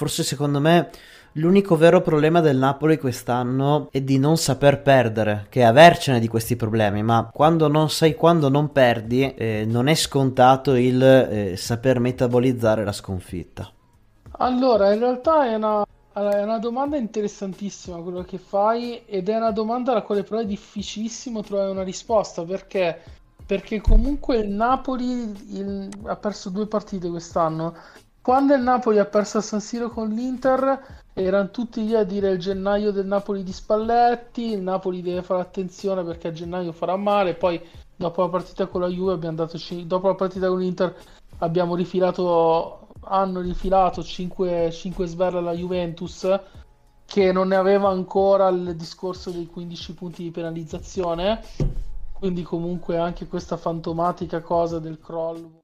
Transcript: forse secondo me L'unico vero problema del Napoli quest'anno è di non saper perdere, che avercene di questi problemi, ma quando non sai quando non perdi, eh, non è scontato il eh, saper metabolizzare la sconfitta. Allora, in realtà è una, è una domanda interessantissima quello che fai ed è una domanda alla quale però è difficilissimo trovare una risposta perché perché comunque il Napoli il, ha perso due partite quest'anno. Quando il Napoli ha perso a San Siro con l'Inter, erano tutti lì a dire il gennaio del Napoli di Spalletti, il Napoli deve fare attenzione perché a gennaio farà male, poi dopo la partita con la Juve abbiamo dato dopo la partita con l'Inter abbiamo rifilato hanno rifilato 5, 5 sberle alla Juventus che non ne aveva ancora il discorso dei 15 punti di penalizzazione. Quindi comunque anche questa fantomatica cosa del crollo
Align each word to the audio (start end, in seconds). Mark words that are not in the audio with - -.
forse 0.00 0.22
secondo 0.22 0.60
me 0.60 0.88
L'unico 1.34 1.76
vero 1.76 2.00
problema 2.00 2.40
del 2.40 2.56
Napoli 2.56 2.98
quest'anno 2.98 3.86
è 3.92 4.00
di 4.00 4.18
non 4.18 4.36
saper 4.36 4.82
perdere, 4.82 5.46
che 5.48 5.62
avercene 5.62 6.18
di 6.18 6.26
questi 6.26 6.56
problemi, 6.56 7.04
ma 7.04 7.30
quando 7.32 7.68
non 7.68 7.88
sai 7.88 8.16
quando 8.16 8.48
non 8.48 8.72
perdi, 8.72 9.32
eh, 9.36 9.64
non 9.64 9.86
è 9.86 9.94
scontato 9.94 10.74
il 10.74 11.00
eh, 11.00 11.56
saper 11.56 12.00
metabolizzare 12.00 12.82
la 12.82 12.90
sconfitta. 12.90 13.70
Allora, 14.38 14.92
in 14.92 14.98
realtà 14.98 15.46
è 15.46 15.54
una, 15.54 15.84
è 16.14 16.42
una 16.42 16.58
domanda 16.58 16.96
interessantissima 16.96 17.98
quello 17.98 18.24
che 18.24 18.38
fai 18.38 19.02
ed 19.06 19.28
è 19.28 19.36
una 19.36 19.52
domanda 19.52 19.92
alla 19.92 20.02
quale 20.02 20.24
però 20.24 20.40
è 20.40 20.46
difficilissimo 20.46 21.42
trovare 21.42 21.70
una 21.70 21.84
risposta 21.84 22.42
perché 22.42 23.18
perché 23.50 23.80
comunque 23.80 24.36
il 24.36 24.48
Napoli 24.48 25.06
il, 25.58 25.88
ha 26.06 26.14
perso 26.14 26.50
due 26.50 26.68
partite 26.68 27.08
quest'anno. 27.08 27.74
Quando 28.22 28.54
il 28.54 28.62
Napoli 28.62 28.98
ha 28.98 29.06
perso 29.06 29.38
a 29.38 29.40
San 29.40 29.60
Siro 29.60 29.88
con 29.88 30.10
l'Inter, 30.10 31.02
erano 31.14 31.50
tutti 31.50 31.84
lì 31.84 31.94
a 31.94 32.04
dire 32.04 32.30
il 32.30 32.38
gennaio 32.38 32.90
del 32.92 33.06
Napoli 33.06 33.42
di 33.42 33.52
Spalletti, 33.52 34.52
il 34.52 34.60
Napoli 34.60 35.00
deve 35.00 35.22
fare 35.22 35.40
attenzione 35.40 36.04
perché 36.04 36.28
a 36.28 36.32
gennaio 36.32 36.72
farà 36.72 36.96
male, 36.96 37.34
poi 37.34 37.58
dopo 37.96 38.22
la 38.22 38.28
partita 38.28 38.66
con 38.66 38.82
la 38.82 38.88
Juve 38.88 39.14
abbiamo 39.14 39.36
dato 39.36 39.58
dopo 39.84 40.08
la 40.08 40.14
partita 40.14 40.48
con 40.48 40.58
l'Inter 40.58 40.94
abbiamo 41.38 41.74
rifilato 41.74 42.88
hanno 43.02 43.40
rifilato 43.40 44.02
5, 44.02 44.70
5 44.70 45.06
sberle 45.06 45.38
alla 45.38 45.52
Juventus 45.52 46.28
che 47.06 47.32
non 47.32 47.48
ne 47.48 47.56
aveva 47.56 47.88
ancora 47.88 48.48
il 48.48 48.76
discorso 48.76 49.30
dei 49.30 49.46
15 49.46 49.94
punti 49.94 50.22
di 50.22 50.30
penalizzazione. 50.30 51.42
Quindi 52.12 52.42
comunque 52.42 52.98
anche 52.98 53.26
questa 53.26 53.56
fantomatica 53.56 54.40
cosa 54.42 54.78
del 54.78 55.00
crollo 55.00 55.60